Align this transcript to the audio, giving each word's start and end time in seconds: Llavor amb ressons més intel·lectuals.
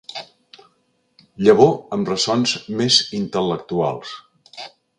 Llavor 1.47 1.69
amb 1.97 2.09
ressons 2.13 2.55
més 2.81 2.97
intel·lectuals. 3.19 4.15